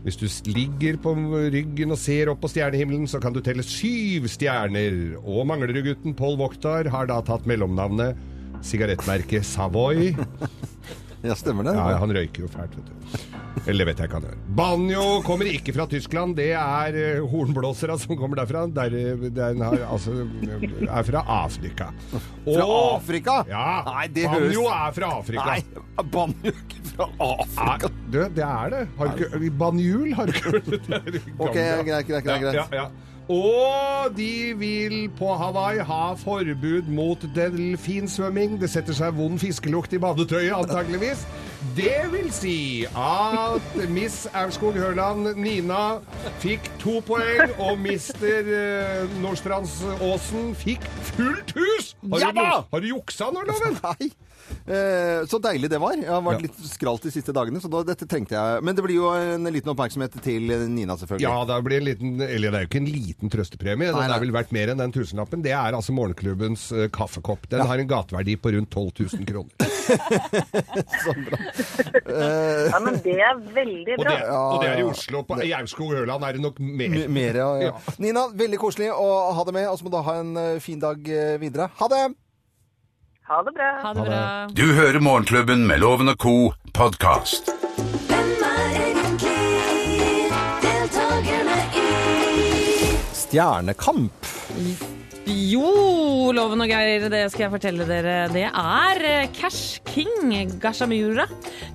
[0.05, 1.15] Hvis du ligger på
[1.55, 5.15] ryggen og ser opp på stjernehimmelen, så kan du telle syv stjerner.
[5.23, 8.19] Og Manglerudgutten Paul Voktar har da tatt mellomnavnet
[8.65, 10.13] sigarettmerket Savoy.
[11.25, 11.73] Ja, stemmer det.
[11.79, 13.19] Ja, han røyker jo fælt, vet du.
[13.71, 14.41] Eller vet jeg ikke han gjør.
[14.59, 18.67] Banjo kommer ikke fra Tyskland, det er eh, hornblåsere som kommer derfra.
[18.77, 20.13] Der, eh, den har, altså,
[20.85, 21.89] er fra Afrika.
[22.45, 22.67] Fra
[22.99, 23.39] Afrika?
[23.49, 25.47] Ja, Nei, det banjo høres- er fra Afrika.
[25.49, 27.89] Nei, banjo er ikke fra Afrika.
[27.89, 28.83] Nei, du, det er det.
[29.01, 30.71] Har du ikke, banjul har du ikke hørt?
[30.95, 32.55] Er Ok, greit, greit, greit, greit.
[32.61, 32.89] Ja, ja, ja.
[33.29, 38.59] Og de vil på Hawaii ha forbud mot delfinsvømming.
[38.61, 41.25] Det setter seg vond fiskelukt i badetøyet, antageligvis.
[41.73, 45.97] Det vil si at Miss Aurskog Høland, Nina,
[46.43, 51.95] fikk to poeng, og mister uh, Nordstrandsåsen fikk fullt hus!
[52.13, 52.61] Har, du, da!
[52.69, 53.79] har du juksa nå, Loven?
[53.89, 54.11] Nei.
[54.69, 55.95] Eh, så deilig det var.
[55.97, 56.47] Jeg har vært Ja.
[56.51, 58.61] litt skralt de siste dagene, så da, dette trengte jeg.
[58.67, 61.25] Men det blir jo en liten oppmerksomhet til Nina, selvfølgelig.
[61.25, 63.89] Ja, det blir en liten Eller det er jo ikke en liten trøstepremie.
[63.89, 64.19] Den Nei, nei.
[64.19, 65.43] er vel verdt mer enn den tusenlappen.
[65.47, 67.49] Det er altså morgenklubbens eh, kaffekopp.
[67.57, 69.74] Den har en gateverdi på rundt 12 000 kroner.
[72.05, 74.15] Ja, men det er veldig Og bra.
[74.15, 75.23] det, og det er i Oslo.
[75.29, 76.89] På, I Aurskog Ørland er det nok mer.
[77.05, 77.71] M- Mer, ja, ja.
[77.71, 77.95] Ja.
[78.03, 80.81] Nina, veldig koselig å ha deg med, og så må du ha en eh, fin
[80.83, 81.67] dag eh, videre.
[81.81, 82.03] Ha det!
[83.31, 83.71] Ha det bra.
[83.81, 84.23] Ha det bra.
[84.53, 86.35] Du hører Morgenklubben med Loven og co.
[86.77, 87.49] podkast.
[87.49, 87.55] Er
[93.15, 94.13] Stjernekamp.
[95.25, 98.27] Jo, Loven og Geir, det skal jeg fortelle dere.
[98.29, 101.25] Det er eh, Cash King Gashamura.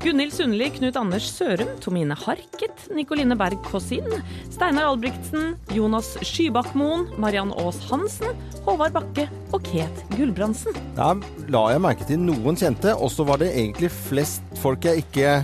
[0.04, 4.06] Gunhild Sundli, Knut Anders Sørum, Tomine Harket, Nikoline Berg Kåsin,
[4.54, 10.78] Steinar Albrigtsen, Jonas Skybakmoen, Mariann Aas Hansen, Håvard Bakke og Ket Gulbrandsen.
[11.00, 15.08] Der la jeg merke til noen kjente, og så var det egentlig flest folk jeg
[15.08, 15.40] ikke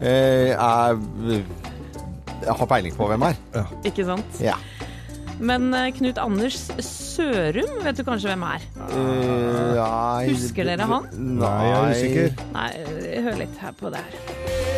[0.00, 0.96] eh, er
[2.44, 3.36] har peiling på hvem er.
[3.84, 4.40] Ikke sant?
[4.42, 4.56] Ja.
[5.40, 8.68] Men eh, Knut Anders Sørum vet du kanskje hvem er?
[8.86, 11.08] Eh, nei, Husker dere han?
[11.18, 12.46] Nei, jeg er usikker.
[12.54, 12.70] Nei,
[13.26, 14.73] hør litt her på det her.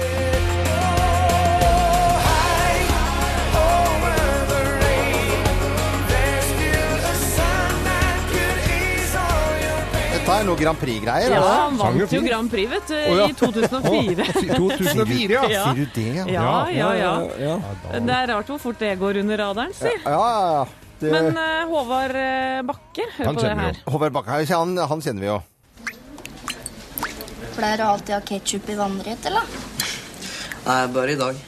[10.27, 13.27] Dette er noe Grand Prix-greier, Ja, er han vant jo Grand Prix, vet du, ja.
[13.31, 14.25] i 2004.
[14.27, 15.61] Å, 2004, ja.
[15.69, 16.25] Sier du det, ja?
[16.35, 17.13] Ja, ja, ja.
[17.39, 17.53] ja.
[17.95, 19.93] Det er rart hvor fort det går under radaren, si.
[20.03, 20.91] Ja, ja, ja.
[20.99, 21.13] Det...
[21.15, 23.81] Men uh, Håvard eh, Bakke, hør på det her.
[23.87, 25.39] Håvard Bakke, han, han kjenner vi jo.
[27.55, 29.57] Pleier du alltid å ha ketsjup i vannrett, eller?
[30.67, 31.43] Nei, bare i dag.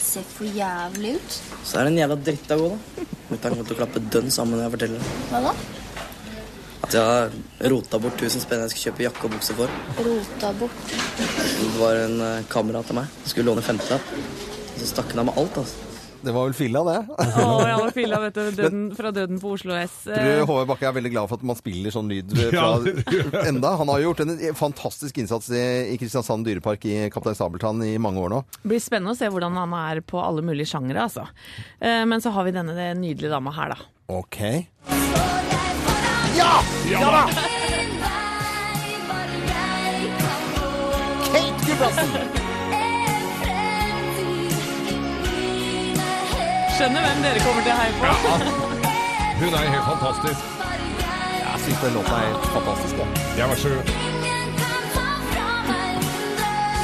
[0.00, 1.40] Ser for jævlig ut.
[1.60, 3.08] Så er det en jævla drittdag òg, da.
[3.28, 5.16] Mutter'n kommer til å klappe dønn sammen når jeg forteller det.
[5.28, 5.58] Hva da?
[6.84, 9.72] At jeg har rota bort 1000 spenn jeg skulle kjøpe jakke og bukse for.
[10.04, 10.94] Rota bort.
[11.16, 12.18] Det var en
[12.52, 13.18] kamera kamerat av meg.
[13.28, 14.14] Skulle låne 50-lapp.
[14.78, 15.90] Så stakk han av med alt, altså.
[16.24, 17.00] Det var vel filla, det.
[17.44, 18.46] Oh, ja, filla, vet du.
[18.56, 20.06] Døden, fra Døden på Oslo S.
[20.08, 22.62] Du Håvard Bakke er veldig glad for at man spiller sånn lyd fra
[23.50, 23.74] enda?
[23.76, 25.60] Han har jo gjort en fantastisk innsats i,
[25.92, 28.40] i Kristiansand dyrepark i Kaptein Sabeltann i mange år nå.
[28.62, 31.28] Det blir spennende å se hvordan han er på alle mulige sjangere, altså.
[31.76, 33.90] Eh, Men så har vi denne nydelige dama her, da.
[34.16, 34.40] Ok.
[36.36, 36.62] Ja!
[36.90, 37.28] Ja da!
[41.32, 42.10] Kate Gulbrandsen!
[46.74, 48.06] Skjønner hvem dere kommer til å heie på.
[49.40, 50.40] Hun er helt fantastisk.
[51.38, 52.94] Jeg syns den låta er helt fantastisk.
[52.98, 53.06] Ja.
[53.38, 53.68] Jeg var så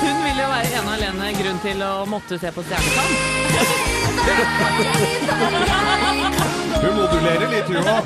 [0.00, 3.14] Hun vil jo være ene og alene grunn til å måtte se på Stjernekamp.
[6.78, 8.04] Hun modulerer litt, hun òg.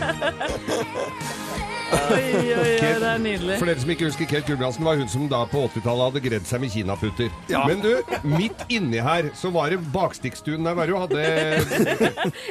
[1.92, 3.56] Oi, oi, oi, det er nydelig.
[3.60, 6.48] For dere som ikke husker Kate Gulbrandsen, var hun som da på 80-tallet hadde gredd
[6.48, 7.30] seg med kinaputter.
[7.52, 7.62] Ja.
[7.68, 7.90] Men du,
[8.26, 11.20] midt inni her så var det bakstikkstuen der, hva var jo hadde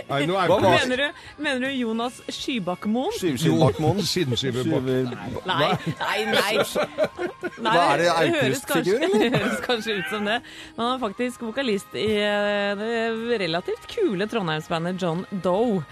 [0.09, 3.13] Nei, nå er det ikke- Mener du, mener du Jonas Skybakmoen?
[3.19, 4.01] Skybakmoen.
[4.07, 4.89] Skinnskive bak.
[5.49, 6.55] Nei, nei, nei.
[7.61, 9.37] nei Hva er det, høres Aukrust-figur, kanskje, eller?
[9.37, 10.39] høres kanskje ut som det.
[10.77, 15.83] Men han er faktisk vokalist i eh, det relativt kule Trondheimsbandet John Doe.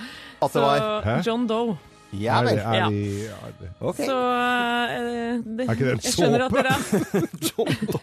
[0.42, 1.22] At det var Hæ?
[1.28, 1.78] John Doe.
[2.12, 2.58] Ja vel.
[2.60, 2.86] Er, Ja.
[2.86, 3.69] er de, er de.
[3.80, 4.06] Okay.
[4.06, 6.82] Så uh, det, Er ikke det en jeg skjønner at dere har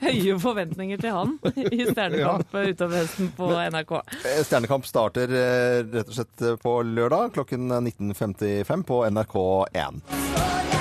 [0.06, 1.34] høye forventninger til han
[1.68, 3.92] i Stjernekamp utover høsten på NRK.
[4.24, 10.77] Eh, Stjernekamp starter eh, rett og slett på lørdag klokken 19.55 på NRK1.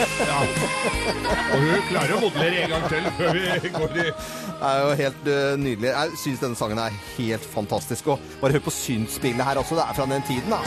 [0.00, 4.90] Og hun klarer å modellere en gang til før vi går i Det er jo
[5.00, 5.90] helt eh, nydelig.
[5.90, 8.12] Jeg syns denne sangen er helt fantastisk.
[8.14, 9.78] Og bare hør på synsspillet her også.
[9.78, 10.60] Det er fra den tiden, da.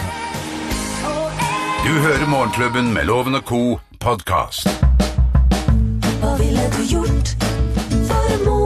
[1.83, 3.63] Du hører Morgenklubben med Loven og co.
[3.99, 4.67] podkast.
[6.19, 7.35] Hva ville du gjort
[8.07, 8.62] for moren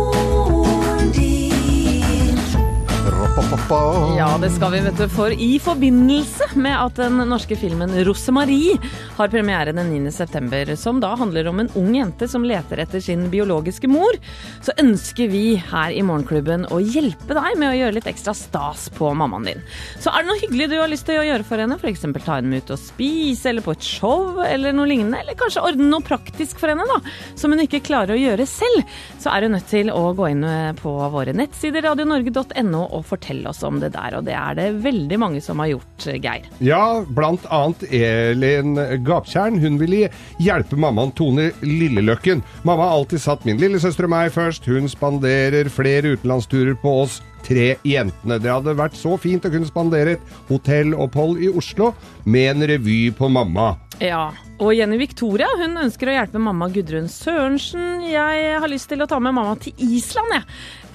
[4.17, 5.07] Ja, det skal vi, vet du.
[5.11, 8.77] For i forbindelse med at den norske filmen 'Rosemarie'
[9.17, 10.11] har premiere den 9.
[10.11, 14.15] september, som da handler om en ung jente som leter etter sin biologiske mor,
[14.61, 18.87] så ønsker vi her i Morgenklubben å hjelpe deg med å gjøre litt ekstra stas
[18.95, 19.65] på mammaen din.
[19.99, 22.05] Så er det noe hyggelig du har lyst til å gjøre for henne, f.eks.
[22.23, 25.65] ta henne med ut og spise, eller på et show, eller noe lignende, eller kanskje
[25.65, 27.01] ordne noe praktisk for henne, da,
[27.35, 30.45] som hun ikke klarer å gjøre selv, så er du nødt til å gå inn
[30.79, 35.19] på våre nettsider radionorge.no og fortelle oss om det der, og det er det veldig
[35.21, 36.47] mange som har gjort, Geir.
[36.63, 38.75] Ja, blant annet Elin
[39.07, 39.59] Gaptjern.
[39.61, 40.07] Hun ville
[40.43, 42.43] hjelpe mammaen Tone Lilleløkken.
[42.67, 44.67] Mamma har alltid satt min lillesøster og meg først.
[44.67, 48.39] Hun spanderer flere utenlandsturer på oss tre jentene.
[48.41, 51.93] Det hadde vært så fint å kunne spandere et hotellopphold i Oslo
[52.25, 53.75] med en revy på mamma.
[54.03, 58.01] Ja, og Jenny Victoria hun ønsker å hjelpe mamma Gudrun Sørensen.
[58.09, 60.45] Jeg har lyst til å ta med mamma til Island, jeg.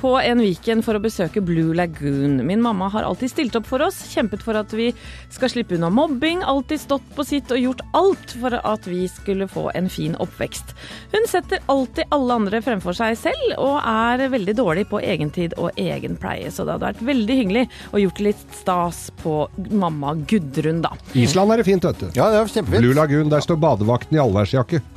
[0.02, 2.40] På en weekend for å besøke Blue Lagoon.
[2.42, 4.88] Min mamma har alltid stilt opp for oss, kjempet for at vi
[5.30, 9.46] skal slippe unna mobbing, alltid stått på sitt og gjort alt for at vi skulle
[9.46, 10.74] få en fin oppvekst.
[11.12, 15.78] Hun setter alltid alle andre fremfor seg selv, og er veldig dårlig på egentid og
[15.78, 16.50] egen pleie.
[16.50, 19.36] Så det hadde vært veldig hyggelig å gjort litt stas på
[19.70, 20.96] mamma Gudrun, da.
[21.14, 22.08] Island er det fint, vet du.
[22.18, 22.82] Ja, det er kjempefint.
[22.82, 24.82] Blue Lagoon, der står badevakten i allværsjakke.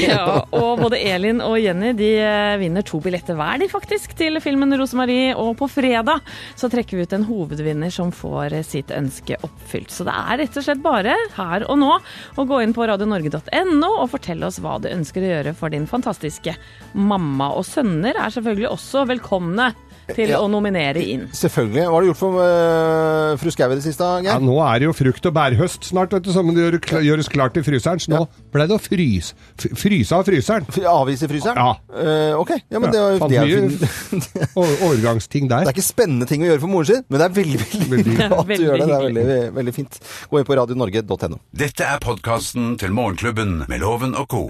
[0.00, 4.38] Ja, og både Elin og Jenny de eh, vinner to billetter hver, de faktisk, til
[4.42, 5.34] filmen Rosemarie.
[5.38, 6.24] Og på fredag
[6.58, 9.92] så trekker vi ut en hovedvinner som får eh, sitt ønske oppfylt.
[9.92, 11.92] Så det er rett og slett bare her og nå
[12.40, 15.88] å gå inn på radionorge.no og fortelle oss hva du ønsker å gjøre for din
[15.90, 16.56] fantastiske
[16.94, 17.52] mamma.
[17.56, 19.72] Og sønner er selvfølgelig også velkomne
[20.16, 20.38] til Ja.
[20.40, 21.28] å nominere inn.
[21.32, 21.84] Selvfølgelig.
[21.86, 24.88] Hva har du gjort for uh, fru Skau i det siste, Ja, nå er det
[24.88, 28.00] jo frukt- og bærhøst snart, vet du, som det gjøres klart til fryseren.
[28.00, 29.34] Så nå ble det å fryse,
[29.76, 30.66] fryse av fryseren.
[30.70, 31.56] F- Avise fryseren?
[31.56, 31.76] Ja.
[31.90, 32.50] Uh, ok.
[32.70, 34.20] Ja, men det, Ja, er- det, er jo
[34.90, 37.60] overgangsting det er ikke spennende ting å gjøre for moren sin, men det er veldig,
[37.60, 38.28] veldig, Veldig.
[38.30, 38.86] bra at du gjør det.
[38.90, 40.00] Det er veldig, veldig fint.
[40.30, 41.40] Gå inn på radionorge.no.
[41.64, 44.44] Dette er podkasten til Morgenklubben med Loven og co.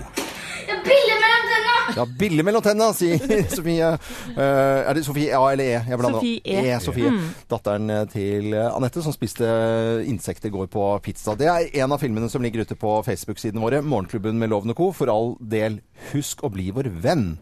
[1.96, 3.18] Ja, bille mellom tenna, sier
[3.56, 3.90] Sofie.
[4.34, 5.76] Eh, er det Sofie A eller E?
[5.90, 6.20] Jeg blander.
[6.20, 6.64] Sofie E.
[6.70, 7.12] E Sofie.
[7.50, 9.46] Datteren eh, til eh, Anette som spiste
[10.08, 11.34] insekter i går på pizza.
[11.38, 13.82] Det er en av filmene som ligger ute på Facebook-siden våre.
[13.82, 14.90] Morgenklubben med Loven og Co.
[14.96, 15.80] For all del,
[16.12, 17.34] husk å bli vår venn.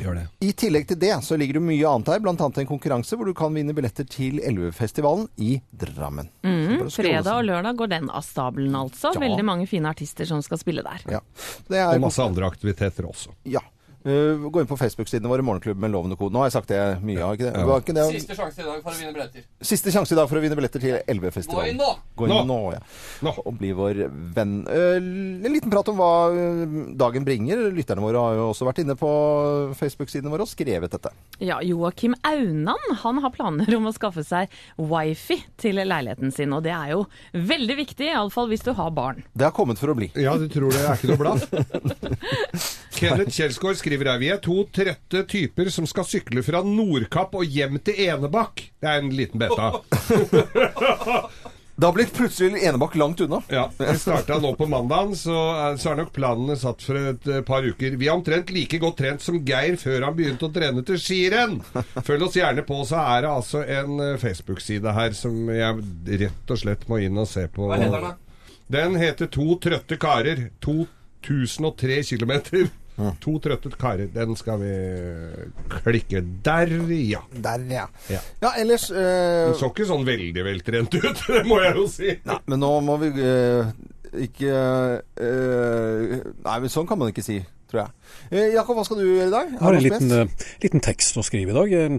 [0.00, 0.26] Gjør det.
[0.44, 2.34] I tillegg til det så ligger det mye annet her, bl.a.
[2.34, 6.30] en konkurranse hvor du kan vinne billetter til Elvefestivalen i Drammen.
[6.46, 9.12] Mm, Fredag og lørdag går den av stabelen, altså.
[9.14, 9.22] Ja.
[9.26, 11.04] Veldig mange fine artister som skal spille der.
[11.18, 11.20] Ja.
[11.68, 13.34] Det er Og masse andre aktiviteter også.
[13.48, 13.62] Ja.
[14.00, 16.30] Eh, gå inn på Facebook-sidene våre, Morgenklubben med Loven og Co.
[16.32, 17.60] Nå har jeg sagt det mye, har ikke det?
[17.60, 17.76] Ja.
[17.82, 18.04] ikke det?
[18.16, 19.44] Siste sjanse i dag for å vinne billetter.
[19.70, 21.66] Siste sjanse i dag for å vinne billetter til Elvefestivalen.
[21.66, 21.90] Gå inn nå!
[22.16, 22.38] Gå inn Nå!
[22.48, 22.80] nå, ja.
[23.26, 23.34] Nå.
[23.44, 24.00] Og bli vår
[24.36, 24.54] venn.
[24.64, 26.62] Uh, En liten prat om hva eh,
[27.00, 27.66] dagen bringer.
[27.76, 29.10] Lytterne våre har jo også vært inne på
[29.76, 31.12] Facebook-sidene våre og skrevet dette.
[31.44, 34.48] Ja, Joakim Aunan han har planer om å skaffe seg
[34.80, 36.56] wifi til leiligheten sin.
[36.56, 37.04] Og det er jo
[37.36, 39.20] veldig viktig, iallfall hvis du har barn.
[39.36, 40.08] Det har kommet for å bli.
[40.16, 41.44] Ja, du tror det er ikke noe blad?
[43.00, 47.44] Kenneth Kjelsgaard skriver her Vi er to trette typer som skal sykle fra Nordkapp og
[47.48, 48.66] hjem til Enebakk.
[48.80, 49.72] Det er en liten beta.
[51.80, 53.38] Da blir plutselig Enebakk langt unna.
[53.48, 57.24] Ja, Vi starta nå på mandagen, så, er- så er nok planene satt for et
[57.32, 57.94] eh, par uker.
[57.96, 61.54] Vi er omtrent like godt trent som Geir før han begynte å trene til skirenn.
[62.08, 66.52] Følg oss gjerne på, så er det altså en eh, Facebook-side her som jeg rett
[66.52, 67.70] og slett må inn og se på.
[67.72, 68.44] Hva heter den, da?
[68.76, 70.50] Den heter To trøtte karer.
[70.60, 72.36] 2003 km.
[73.24, 74.10] To trøtte karer.
[74.14, 74.72] Den skal vi
[75.80, 77.22] klikke der, ja.
[77.32, 77.86] Der, ja.
[78.12, 78.20] Ja.
[78.42, 82.12] Ja, ellers uh, Den så ikke sånn veldig veltrent ut, det må jeg jo si.
[82.28, 83.70] Nei, men nå må vi uh,
[84.26, 84.52] ikke
[85.00, 87.38] uh, Nei, men sånn kan man ikke si,
[87.70, 87.94] tror jeg.
[88.30, 89.52] Eh, Jakob, hva skal du gjøre i dag?
[89.54, 91.98] Jeg har en liten, eh, liten tekst å skrive i dag.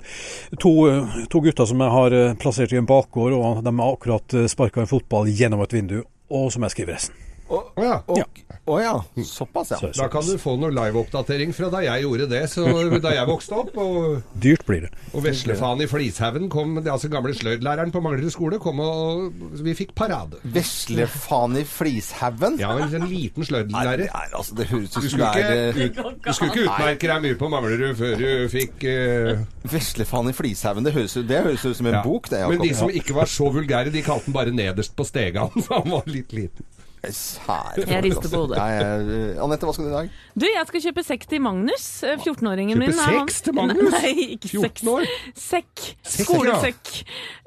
[0.61, 3.95] To, uh, to gutter som jeg har uh, plassert i en bakgård, og de har
[3.95, 6.01] akkurat sparka en fotball gjennom et vindu.
[6.31, 7.27] Og så må jeg skrive resten.
[7.51, 8.01] Ja.
[8.07, 8.17] og...
[8.19, 8.27] Ja.
[8.27, 8.50] å
[8.91, 9.23] ja.
[9.27, 9.79] Såpass, ja.
[9.97, 12.65] Da kan du få noe liveoppdatering fra da jeg gjorde det, så
[13.01, 13.77] da jeg vokste opp.
[13.81, 14.91] Og, Dyrt blir det.
[15.15, 19.75] og veslefaen i Flishaugen kom, det altså gamle sløydlæreren på Manglerud skole, kom og vi
[19.77, 20.39] fikk parade.
[20.43, 22.59] Veslefaen i Flishaugen?
[22.61, 24.07] Ja, en, en liten sløydlærer.
[24.11, 27.25] nei, altså, det høres ut Du som er ikke, eh, du skulle ikke utmerke deg
[27.25, 29.43] mye på Manglerud før du fikk uh...
[29.71, 32.03] Veslefaen i Flishaugen, det høres ut det høres ut som en ja.
[32.05, 35.05] bok, det, Men de som ikke var så vulgære, de kalte den bare nederst på
[35.07, 36.67] stegan, for han var litt liten.
[37.01, 38.57] Sære Jeg rister på hodet.
[38.59, 40.11] Nei, eh, Anette, hva skal du i dag?
[40.37, 41.85] Du, jeg skal kjøpe sekk til Magnus.
[42.05, 42.91] eh, 14-åringen min.
[42.93, 43.89] Kjøpe seks til Magnus?
[43.97, 45.07] Nei, ikke 14 år?
[45.33, 45.85] Sekk.
[46.05, 46.91] Sekk, Skolesekk.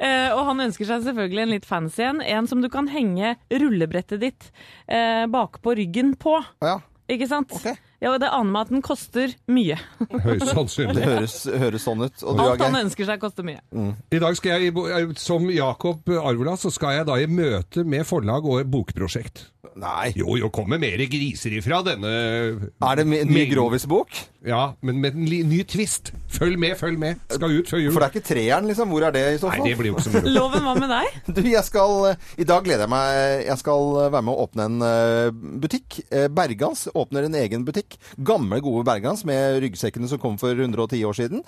[0.03, 2.19] Eh, og han ønsker seg selvfølgelig en litt fancy en.
[2.25, 4.51] En som du kan henge rullebrettet ditt
[4.89, 6.41] eh, bakpå ryggen på.
[6.65, 6.81] Ja,
[7.15, 7.55] Ikke sant?
[7.55, 7.71] Ok.
[8.03, 9.79] Ja, og det aner meg at den koster mye.
[10.25, 10.51] Høyst
[10.95, 12.25] det høres, høres sånn ut.
[12.27, 13.63] Og du, Alt han ønsker seg, koster mye.
[14.13, 18.07] I dag skal jeg, eh, som Jakob Arvola, så skal jeg da i møte med
[18.09, 19.47] forlag og bokprosjekt.
[19.81, 20.13] Nei.
[20.19, 24.21] Jo, jo, kommer mer griser ifra denne Er det en ny Grovis-bok?
[24.45, 26.11] Ja, men med en ny twist.
[26.35, 27.21] Følg med, følg med.
[27.33, 27.93] Skal ut før jul.
[27.95, 28.91] For det er ikke treeren, liksom.
[28.93, 30.33] Hvor er det i så Nei, det blir jo ikke så mye.
[30.37, 31.17] Loven, hva med deg?
[31.39, 34.45] Du, jeg skal eh, I dag gleder jeg meg Jeg skal eh, være med å
[34.45, 35.31] åpne en eh,
[35.65, 35.99] butikk.
[36.37, 37.97] Bergans åpner en egen butikk.
[38.21, 41.41] Gamle, gode Bergans med ryggsekkene som kom for 110 år siden.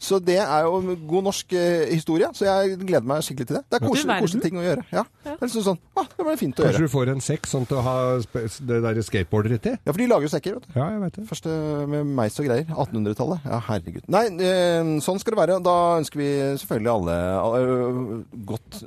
[0.00, 1.52] Så det er jo god norsk
[1.92, 2.32] historie.
[2.32, 3.64] Så jeg gleder meg skikkelig til det.
[3.68, 4.86] Det er koselige koselig, ting å gjøre.
[4.94, 5.04] Ja.
[5.26, 6.88] Det er liksom sånn ah, Det var fint å Kanskje gjøre.
[6.88, 9.74] du får en sekk til å ha det der skateboarderet i.
[9.78, 10.76] Ja, for de lager jo sekker, vet du.
[10.76, 11.24] Ja, jeg vet det.
[11.30, 11.54] Første
[11.90, 12.68] med meis og greier.
[12.68, 13.48] 1800-tallet.
[13.48, 14.04] Ja, herregud.
[14.12, 15.58] Nei, eh, sånn skal det være.
[15.64, 16.30] Da ønsker vi
[16.62, 17.18] selvfølgelig alle
[17.64, 18.14] eh,
[18.52, 18.80] godt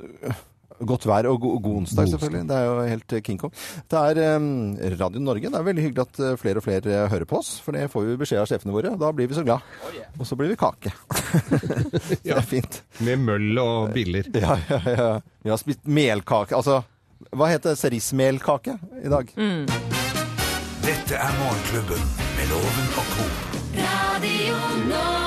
[0.82, 2.46] Godt vær og go god onsdag, selvfølgelig.
[2.48, 3.52] Det er jo helt eh, King Kong.
[3.92, 5.50] Det er um, Radio Norge.
[5.52, 8.16] Det er veldig hyggelig at flere og flere hører på oss, for det får vi
[8.18, 8.90] beskjed av sjefene våre.
[8.98, 9.62] Da blir vi så glad.
[10.18, 10.90] Og så blir vi kake.
[12.24, 12.80] det er fint.
[13.06, 14.26] Med møll og biller.
[14.34, 15.06] Ja, ja, ja.
[15.44, 16.58] Vi har spist melkake.
[16.58, 16.80] Altså,
[17.30, 19.32] hva heter serismelkake i dag?
[20.82, 22.02] Dette er Morgenklubben
[22.36, 23.26] med Loven og co.
[23.78, 24.56] Radio
[24.90, 25.21] Norge.